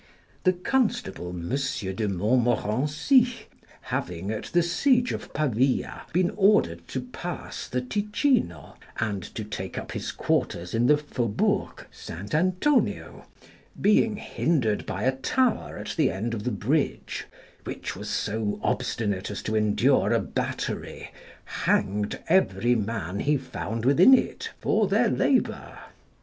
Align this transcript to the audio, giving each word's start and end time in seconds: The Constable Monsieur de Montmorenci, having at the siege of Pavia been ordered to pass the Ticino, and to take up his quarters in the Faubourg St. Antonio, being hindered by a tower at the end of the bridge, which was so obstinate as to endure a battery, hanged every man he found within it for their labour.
The 0.45 0.53
Constable 0.53 1.31
Monsieur 1.31 1.93
de 1.93 2.07
Montmorenci, 2.07 3.45
having 3.81 4.31
at 4.31 4.45
the 4.45 4.63
siege 4.63 5.11
of 5.11 5.31
Pavia 5.31 6.07
been 6.11 6.31
ordered 6.31 6.87
to 6.87 7.01
pass 7.01 7.67
the 7.67 7.81
Ticino, 7.81 8.77
and 8.99 9.21
to 9.35 9.43
take 9.43 9.77
up 9.77 9.91
his 9.91 10.11
quarters 10.11 10.73
in 10.73 10.87
the 10.87 10.97
Faubourg 10.97 11.85
St. 11.91 12.33
Antonio, 12.33 13.27
being 13.79 14.15
hindered 14.17 14.87
by 14.87 15.03
a 15.03 15.15
tower 15.17 15.77
at 15.77 15.93
the 15.95 16.09
end 16.09 16.33
of 16.33 16.45
the 16.45 16.49
bridge, 16.51 17.27
which 17.63 17.95
was 17.95 18.09
so 18.09 18.59
obstinate 18.63 19.29
as 19.29 19.43
to 19.43 19.55
endure 19.55 20.13
a 20.13 20.19
battery, 20.19 21.11
hanged 21.45 22.17
every 22.27 22.73
man 22.73 23.19
he 23.19 23.37
found 23.37 23.85
within 23.85 24.15
it 24.15 24.49
for 24.61 24.87
their 24.87 25.09
labour. 25.09 25.77